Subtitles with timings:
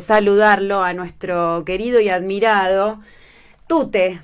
[0.00, 3.00] saludarlo a nuestro querido y admirado
[3.66, 4.20] Tute.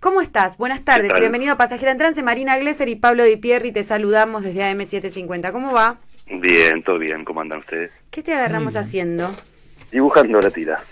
[0.00, 0.58] ¿Cómo estás?
[0.58, 1.12] Buenas tardes.
[1.18, 2.22] Bienvenido a Pasajera en Trance.
[2.22, 5.52] Marina Glesser y Pablo Di Pierri te saludamos desde AM750.
[5.52, 5.96] ¿Cómo va?
[6.26, 7.24] Bien, todo bien.
[7.24, 7.92] ¿Cómo andan ustedes?
[8.10, 9.30] ¿Qué te agarramos haciendo?
[9.92, 10.82] Dibujando la tira.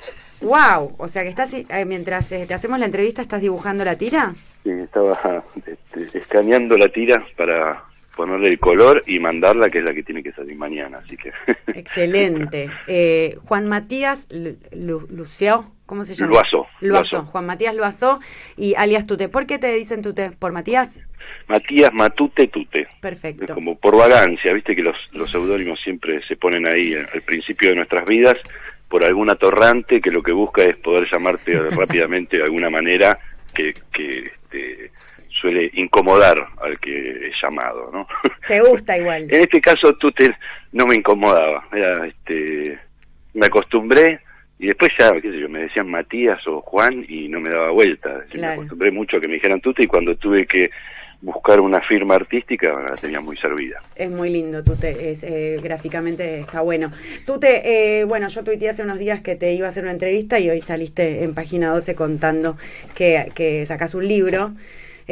[0.40, 3.99] Wow, o sea que estás eh, mientras eh, te hacemos la entrevista estás dibujando la
[3.99, 4.35] tira.
[4.62, 7.85] Sí, estaba este, escaneando la tira para
[8.17, 11.33] ponerle el color y mandarla, que es la que tiene que salir mañana, así que...
[11.79, 12.71] Excelente.
[12.87, 16.33] Eh, Juan Matías Lucio, ¿cómo se llama?
[16.33, 16.67] Luazo.
[16.81, 17.25] Luazo.
[17.25, 18.19] Juan Matías Luazo
[18.57, 19.29] y alias Tute.
[19.29, 20.31] ¿Por qué te dicen Tute?
[20.33, 21.01] ¿Por Matías?
[21.48, 22.89] Matías Matute Tute.
[23.01, 23.45] Perfecto.
[23.45, 27.70] Es como por vagancia, viste que los, los seudónimos siempre se ponen ahí al principio
[27.70, 28.34] de nuestras vidas
[28.89, 33.19] por algún atorrante que lo que busca es poder llamarte rápidamente de alguna manera
[33.55, 34.91] que, que este,
[35.41, 38.07] suele incomodar al que es llamado, ¿no?
[38.48, 39.23] Te gusta igual.
[39.31, 40.35] en este caso tú te,
[40.73, 42.79] no me incomodaba, era, este,
[43.35, 44.21] me acostumbré
[44.59, 47.71] y después ya, qué sé yo, me decían Matías o Juan y no me daba
[47.71, 48.25] vuelta.
[48.34, 50.70] Me acostumbré mucho a que me dijeran Tute y cuando tuve que
[51.23, 53.83] buscar una firma artística la tenía muy servida.
[53.95, 56.92] Es muy lindo, Tute, es, eh, gráficamente está bueno.
[57.25, 60.39] Tute, eh, bueno, yo tuiteé hace unos días que te iba a hacer una entrevista
[60.39, 62.59] y hoy saliste en página 12 contando
[62.95, 64.53] que, que sacas un libro.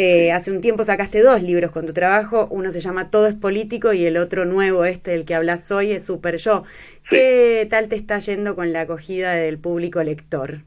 [0.00, 3.34] Eh, hace un tiempo sacaste dos libros con tu trabajo, uno se llama Todo es
[3.34, 6.62] político y el otro nuevo, este, el que hablas hoy, es Super Yo.
[7.10, 10.58] ¿Qué tal te está yendo con la acogida del público lector?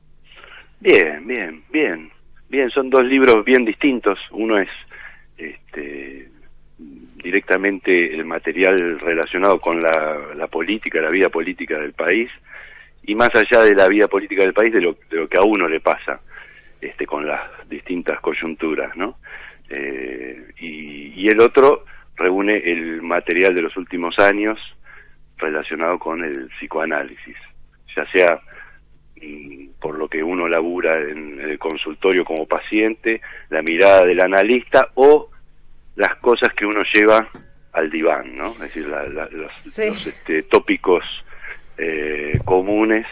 [0.82, 2.12] Bien, bien, bien.
[2.50, 4.20] Bien, son dos libros bien distintos.
[4.32, 4.68] Uno es
[5.38, 6.28] este,
[7.24, 12.30] directamente el material relacionado con la, la, política, la vida política del país,
[13.04, 15.44] y más allá de la vida política del país, de lo, de lo que a
[15.44, 16.20] uno le pasa
[16.82, 19.18] este, con las distintas coyunturas, ¿no?
[19.70, 24.60] Eh, y, el otro reúne el material de los últimos años
[25.38, 27.38] relacionado con el psicoanálisis,
[27.96, 28.42] ya sea
[29.22, 34.90] mm, por lo que uno labura en el consultorio como paciente, la mirada del analista
[34.96, 35.30] o
[35.96, 37.30] las cosas que uno lleva
[37.74, 38.52] al diván, ¿no?
[38.54, 41.06] Es decir, los, este, tópicos
[41.78, 43.06] eh, comunes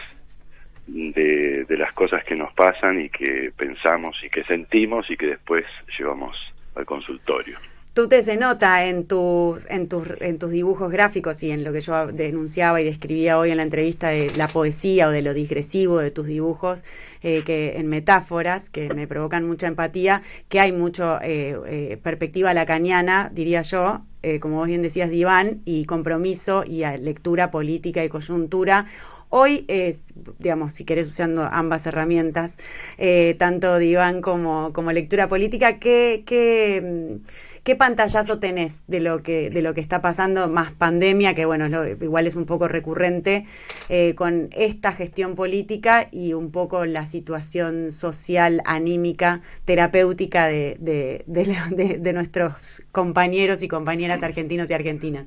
[0.92, 5.26] de, de, las cosas que nos pasan y que pensamos y que sentimos y que
[5.26, 5.64] después
[5.98, 6.36] llevamos
[6.74, 7.58] al consultorio.
[7.92, 11.72] Tú te se nota en tus, en tus, en tus dibujos gráficos y en lo
[11.72, 15.34] que yo denunciaba y describía hoy en la entrevista de la poesía o de lo
[15.34, 16.84] digresivo de tus dibujos,
[17.20, 22.54] eh, que en metáforas que me provocan mucha empatía, que hay mucho eh, eh, perspectiva
[22.54, 24.02] lacaniana, diría yo,
[24.40, 28.86] como vos bien decías, diván y compromiso y lectura política y coyuntura
[29.32, 30.00] Hoy es,
[30.38, 32.56] digamos, si querés usando ambas herramientas,
[32.98, 37.18] eh, tanto diván como, como lectura política, ¿qué, qué,
[37.62, 41.86] qué pantallazo tenés de lo que de lo que está pasando más pandemia que bueno
[41.86, 43.46] igual es un poco recurrente
[43.88, 51.24] eh, con esta gestión política y un poco la situación social anímica terapéutica de, de,
[51.26, 55.26] de, de nuestros compañeros y compañeras argentinos y argentinas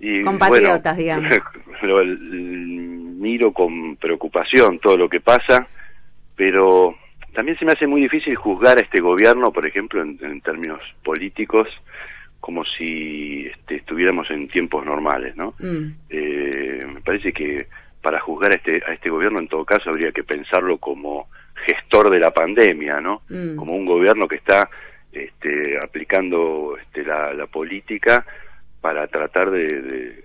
[0.00, 1.26] y, compatriotas digamos
[3.18, 5.66] miro con preocupación todo lo que pasa,
[6.36, 6.94] pero
[7.34, 11.68] también se me hace muy difícil juzgar a este gobierno, por ejemplo, en, términos políticos,
[12.40, 15.54] como si este, estuviéramos en tiempos normales, ¿no?
[15.58, 15.94] Mm.
[16.08, 17.66] Eh, me parece que
[18.00, 21.28] para juzgar a este, a este gobierno, en todo caso, habría que pensarlo como
[21.66, 23.22] gestor de la pandemia, ¿no?
[23.28, 23.56] Mm.
[23.56, 24.70] Como un gobierno que está
[25.12, 28.24] este, aplicando este, la, la política
[28.88, 30.24] para tratar de,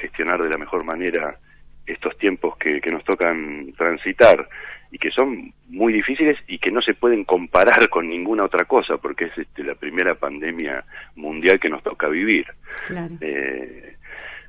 [0.00, 1.38] gestionar de la mejor manera
[1.86, 4.48] estos tiempos que, nos tocan transitar
[4.90, 8.96] y que son muy difíciles y que no se pueden comparar con ninguna otra cosa
[8.96, 12.44] porque es este, la primera pandemia mundial que nos toca vivir.
[13.20, 13.94] Eh,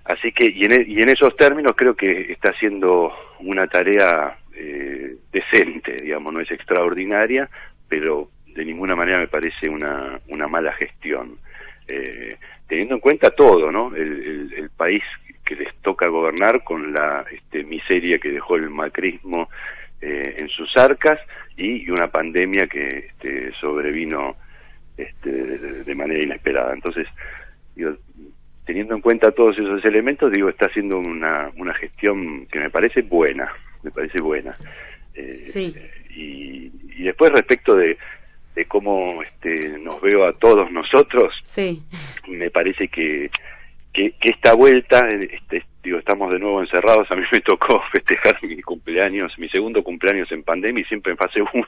[0.06, 4.36] así que y en, e, y en, esos términos creo que está haciendo una tarea
[4.56, 7.48] eh, decente, digamos, no es extraordinaria,
[7.88, 11.38] pero de ninguna manera me parece una, una mala gestión.
[11.88, 13.96] Eh, teniendo en cuenta todo, ¿no?
[13.96, 15.04] El, el país
[15.46, 19.50] que les toca gobernar con la este, miseria que dejó el macrismo
[20.02, 21.20] eh, en sus arcas
[21.58, 24.36] y, una pandemia que este, sobrevino
[24.98, 26.74] este, de, manera inesperada.
[26.74, 27.08] Entonces,
[28.66, 33.02] teniendo en cuenta todos esos elementos, digo, está haciendo una, una gestión que me parece
[33.02, 33.52] buena,
[33.84, 34.56] me parece buena.
[35.14, 35.76] Eh, sí.
[36.10, 37.98] y, y después respecto de,
[38.56, 41.82] de cómo este, nos veo a todos nosotros, sí.
[42.28, 43.30] me parece que
[43.94, 48.42] que, que esta vuelta, este, digo, estamos de nuevo encerrados, a mí me tocó festejar
[48.42, 51.66] mi cumpleaños, mi segundo cumpleaños en pandemia y siempre en fase 1.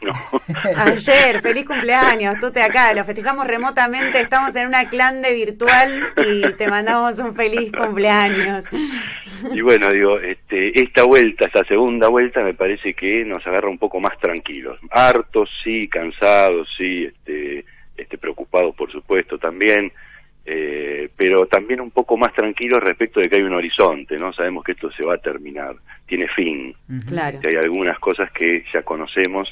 [0.78, 6.08] Ayer, feliz cumpleaños, tú te acá, lo festejamos remotamente, estamos en una clan de virtual
[6.18, 8.66] y te mandamos un feliz cumpleaños.
[9.54, 13.78] Y bueno, digo, este, esta vuelta, esta segunda vuelta me parece que nos agarra un
[13.78, 17.66] poco más tranquilos, hartos, sí, cansados, sí, este,
[17.98, 19.92] este preocupados por supuesto también,
[20.46, 24.32] eh, pero también un poco más tranquilo respecto de que hay un horizonte, ¿no?
[24.32, 25.76] Sabemos que esto se va a terminar,
[26.06, 26.76] tiene fin.
[27.08, 27.40] Claro.
[27.44, 29.50] hay algunas cosas que ya conocemos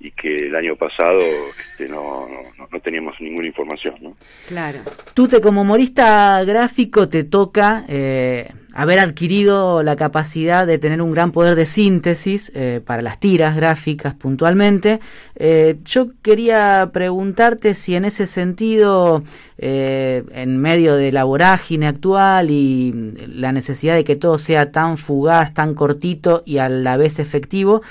[0.00, 4.16] y que el año pasado este, no, no, no, teníamos ninguna información, ¿no?
[4.48, 4.80] Claro.
[5.14, 11.12] Tú te como humorista gráfico te toca eh, haber adquirido la capacidad de tener un
[11.12, 15.00] gran poder de síntesis eh, para las tiras gráficas puntualmente.
[15.36, 19.22] Eh, yo quería preguntarte si en ese sentido,
[19.58, 22.92] eh, en medio de la vorágine actual y
[23.28, 27.82] la necesidad de que todo sea tan fugaz, tan cortito y a la vez efectivo,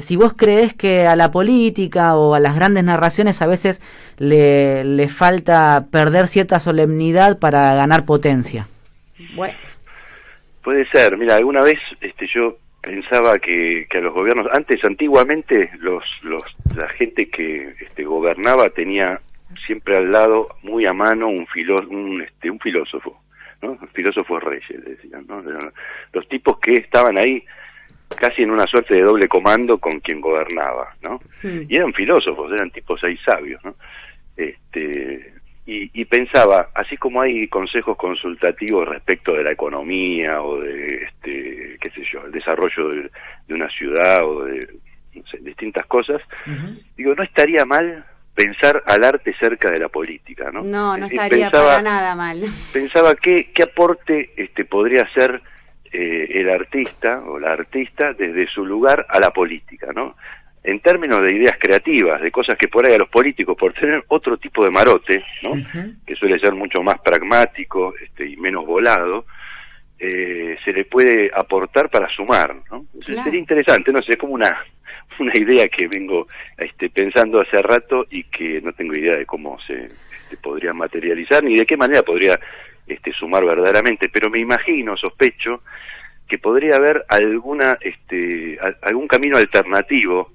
[0.00, 3.80] si vos crees que a la política o a las grandes narraciones a veces
[4.18, 8.66] le, le falta perder cierta solemnidad para ganar potencia.
[9.34, 9.69] Bueno.
[10.62, 15.70] Puede ser, mira, alguna vez este, yo pensaba que, que a los gobiernos, antes, antiguamente,
[15.78, 16.42] los, los,
[16.74, 19.20] la gente que este, gobernaba tenía
[19.66, 23.20] siempre al lado, muy a mano, un, filo, un, este, un filósofo,
[23.62, 23.78] ¿no?
[23.92, 25.42] Filósofos reyes, decían, ¿no?
[26.12, 27.44] Los tipos que estaban ahí
[28.16, 31.20] casi en una suerte de doble comando con quien gobernaba, ¿no?
[31.42, 33.74] Y eran filósofos, eran tipos ahí sabios, ¿no?
[34.36, 35.34] Este,
[35.72, 41.90] y, pensaba, así como hay consejos consultativos respecto de la economía o de, este, qué
[41.90, 43.10] sé yo, el desarrollo de,
[43.54, 44.68] una ciudad o de
[45.40, 46.20] distintas cosas,
[46.96, 50.62] digo, no estaría mal pensar al arte cerca de la política, ¿no?
[50.62, 52.44] No, no estaría para nada mal.
[52.72, 55.40] Pensaba qué, qué aporte este, podría hacer
[55.92, 60.16] eh, el artista o la artista desde su lugar a la política, ¿no?
[60.62, 64.04] En términos de ideas creativas, de cosas que por ahí a los políticos, por tener
[64.08, 65.54] otro tipo de marote, ¿no?
[66.06, 69.24] que suele ser mucho más pragmático este, y menos volado,
[69.98, 72.54] eh, se le puede aportar para sumar.
[72.70, 72.84] ¿no?
[73.04, 74.64] Sería interesante, no sé, es como una,
[75.18, 76.28] una idea que vengo
[76.58, 79.86] este, pensando hace rato y que no tengo idea de cómo se
[80.30, 82.38] este, podría materializar ni de qué manera podría
[82.86, 85.62] este, sumar verdaderamente, pero me imagino, sospecho,
[86.28, 90.30] que podría haber alguna este, algún camino alternativo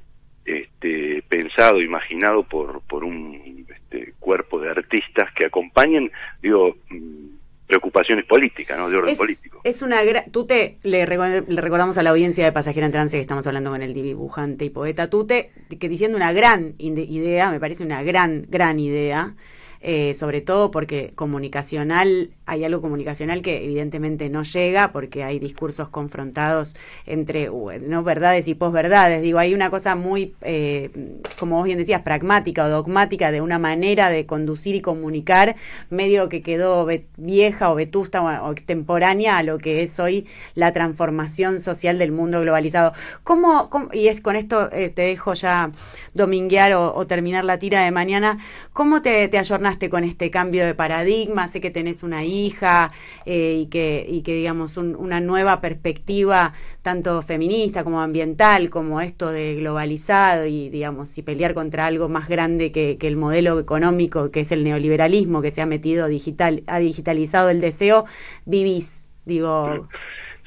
[0.45, 6.11] este, pensado, imaginado por, por un este, cuerpo de artistas que acompañen,
[6.41, 7.35] digo, mm,
[7.67, 8.89] preocupaciones políticas, ¿no?
[8.89, 9.61] De orden político.
[9.63, 10.01] Es una
[10.31, 13.81] tú te le, recordamos a la audiencia de Pasajera en Trance que estamos hablando con
[13.81, 18.79] el dibujante y poeta Tute, que diciendo una gran idea, me parece una gran, gran
[18.79, 19.33] idea,
[19.81, 25.89] eh, sobre todo porque comunicacional, hay algo comunicacional que evidentemente no llega porque hay discursos
[25.89, 26.75] confrontados
[27.05, 29.21] entre no verdades y posverdades.
[29.21, 30.89] Digo, hay una cosa muy, eh,
[31.37, 35.55] como vos bien decías, pragmática o dogmática de una manera de conducir y comunicar,
[35.89, 36.87] medio que quedó
[37.17, 40.25] vieja o vetusta o, extemporánea a lo que es hoy
[40.55, 42.93] la transformación social del mundo globalizado.
[43.23, 45.71] ¿Cómo, y es con esto eh, te dejo ya
[46.13, 48.39] dominguear o, terminar la tira de mañana,
[48.73, 51.47] ¿cómo te, te ayornaste con este cambio de paradigma?
[51.47, 52.91] Sé que tenés una hija
[53.25, 56.53] eh, y, que, y que, digamos, una nueva perspectiva,
[56.83, 62.29] tanto feminista como ambiental, como esto de globalizado y, digamos, y pelear contra algo más
[62.29, 66.79] grande que, el modelo económico, que es el neoliberalismo, que se ha metido digital, ha
[66.79, 68.05] digitalizado el deseo,
[68.45, 69.87] vivís, digo...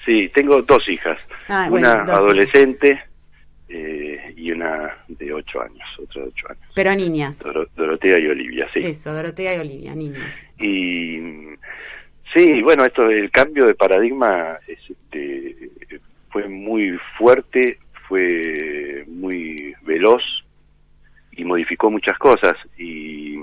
[0.04, 1.18] Sí, tengo dos hijas.
[1.48, 3.07] Ah, una adolescente
[3.68, 6.62] eh, y una de ocho años, otra de ocho años.
[6.74, 7.42] Pero niñas.
[7.76, 8.80] Dorotea y Olivia, sí.
[8.80, 10.34] Eso, Dorotea y Olivia, niñas.
[10.58, 11.14] Y
[12.34, 15.70] sí, bueno, esto del cambio de paradigma este,
[16.30, 20.22] fue muy fuerte, fue muy veloz
[21.32, 23.36] y modificó muchas cosas y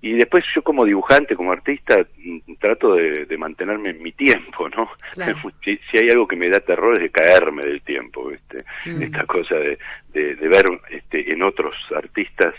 [0.00, 4.90] y después yo como dibujante, como artista, mm, trato de, mantenerme en mi tiempo, ¿no?
[5.64, 8.64] Si, hay algo que me da terror es de caerme del tiempo, ¿viste?
[8.86, 9.02] Mm.
[9.02, 9.78] Esta cosa de,
[10.12, 12.54] de, ver este, en otros artistas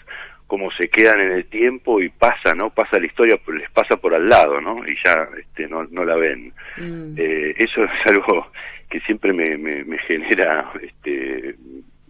[0.48, 2.72] cómo se quedan en el tiempo y pasa, ¿no?
[2.72, 4.84] Pasa la historia, les pasa por al lado, ¿no?
[4.84, 6.52] Y ya este, no, no la ven.
[6.78, 7.14] Mm.
[7.18, 8.52] Eh, eso es algo
[8.90, 11.56] que siempre me, me, me genera este,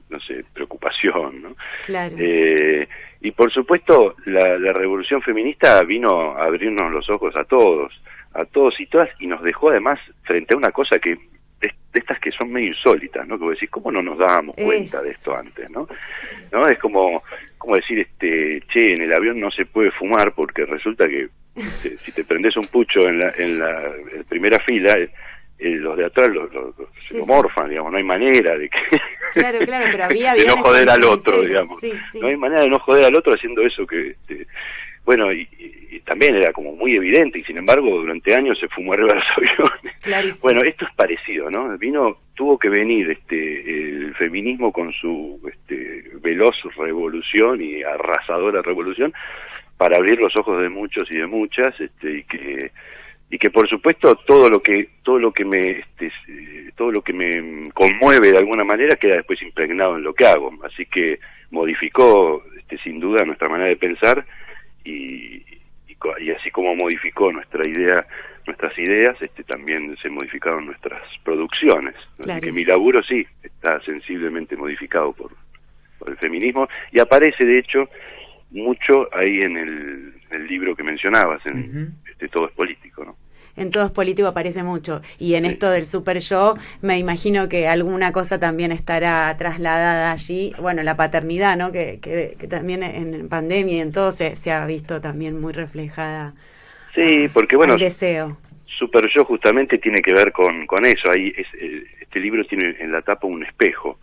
[0.09, 1.55] no sé, preocupación, ¿no?
[1.85, 2.15] Claro.
[2.17, 2.87] Eh,
[3.21, 7.93] y por supuesto, la, revolución feminista vino a abrirnos los ojos a todos,
[8.33, 11.15] a todos y todas, y nos dejó además frente a una cosa que
[11.59, 13.37] de, estas que son medio insólitas, ¿no?
[13.37, 15.87] Que vos decís, ¿cómo no nos dábamos cuenta de esto antes, no?
[16.51, 16.67] ¿No?
[16.67, 17.21] Es como,
[17.57, 17.99] ¿cómo decir?
[17.99, 22.55] este Che, en el avión no se puede fumar porque resulta que si te prendes
[22.55, 23.91] un pucho en la, en la
[24.29, 25.09] primera fila, eh,
[25.75, 26.73] los de atrás lo, lo,
[27.25, 28.79] morfan, digamos, no hay manera de que...
[29.33, 31.81] Claro, claro, pero había de no joder al otro, digamos.
[32.15, 34.11] No hay manera de no joder al otro haciendo eso que...
[34.11, 34.47] Este,
[35.05, 35.47] bueno, y,
[36.05, 39.25] también era como muy evidente, y sin embargo durante años se fumó arriba de los
[39.37, 40.41] aviones.
[40.41, 41.77] Bueno, esto es parecido, ¿no?
[41.77, 49.13] Vino, tuvo que venir este el feminismo con su este, veloz revolución y arrasadora revolución
[49.77, 52.71] para abrir los ojos de muchos y de muchas, este, y que
[53.29, 56.11] y que por supuesto todo lo que todo lo que me este,
[56.75, 60.51] todo lo que me conmueve de alguna manera queda después impregnado en lo que hago.
[60.63, 61.19] Así que
[61.51, 64.25] modificó este, sin duda nuestra manera de pensar
[64.83, 65.43] y,
[65.87, 68.07] y, así como modificó nuestra idea
[68.47, 71.93] nuestras ideas este también se modificaron nuestras producciones.
[72.17, 75.31] Así que mi laburo sí está sensiblemente modificado por,
[75.99, 77.89] por el feminismo y aparece de hecho
[78.49, 83.15] mucho ahí en el, libro que mencionabas en este todo es político no
[83.59, 85.01] en todo es político aparece mucho.
[85.19, 90.53] Y en esto del super yo, me imagino que alguna cosa también estará trasladada allí.
[90.59, 91.71] Bueno, la paternidad, ¿no?
[91.71, 96.33] Que, que, también en pandemia y en todo se, se ha visto también muy reflejada.
[96.95, 97.73] Sí, porque bueno.
[97.73, 98.37] El deseo.
[98.65, 101.11] Super yo justamente tiene que ver con, con eso.
[101.11, 103.99] Ahí es, eh, este libro tiene en la tapa un espejo,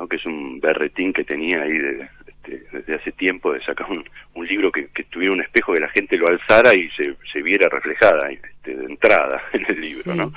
[0.00, 0.08] ¿no?
[0.08, 4.02] que es un berretín que tenía ahí de, este, desde hace tiempo de sacar un,
[4.34, 7.42] un libro que, que, tuviera un espejo que la gente lo alzara y se, se
[7.42, 10.32] viera reflejada este, de entrada en el libro, ¿no?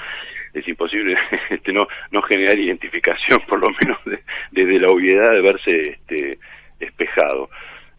[0.53, 1.17] Es imposible
[1.50, 3.98] este, no, no generar identificación, por lo menos
[4.51, 6.39] desde la obviedad de verse este,
[6.79, 7.50] espejado.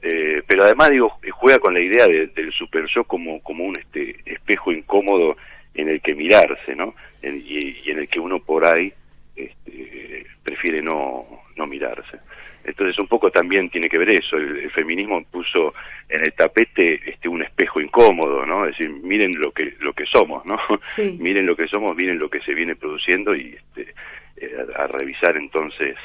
[0.03, 4.17] Eh, pero además digo juega con la idea del super yo como como un este
[4.27, 5.39] espejo incómodo
[5.75, 8.93] en el que mirarse no y, y, en el que uno por ahí
[9.37, 12.19] este, prefiere no no mirarse
[12.65, 15.75] entonces un poco también tiene que ver eso, el, feminismo puso
[16.09, 18.65] en el tapete este un espejo incómodo, ¿no?
[18.65, 20.59] Es decir, miren lo que lo que somos, ¿no?
[21.19, 23.95] miren lo que somos, miren lo que se viene produciendo y este,
[24.39, 25.97] eh, a, revisar entonces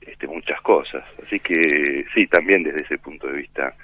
[0.00, 1.04] este, muchas cosas.
[1.24, 3.74] Así que sí, también desde ese punto de vista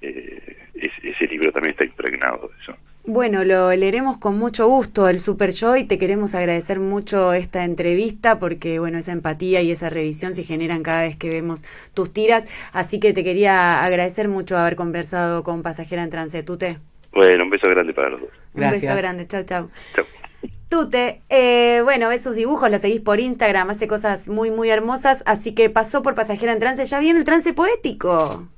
[0.00, 2.76] eh, ese libro también está impregnado de eso.
[3.08, 5.84] Bueno, lo leeremos con mucho gusto el Super Joy.
[5.84, 10.82] Te queremos agradecer mucho esta entrevista porque, bueno, esa empatía y esa revisión se generan
[10.82, 12.48] cada vez que vemos tus tiras.
[12.72, 16.42] Así que te quería agradecer mucho haber conversado con Pasajera en Trance.
[16.42, 16.78] Tute.
[17.12, 18.30] Bueno, un beso grande para los dos.
[18.54, 19.28] Un beso grande.
[19.28, 19.68] Chau, chau.
[19.94, 20.04] Chau.
[20.68, 25.22] Tute, eh, bueno, ves sus dibujos, lo seguís por Instagram, hace cosas muy, muy hermosas.
[25.26, 26.84] Así que pasó por Pasajera en Trance.
[26.86, 28.48] Ya viene el trance poético.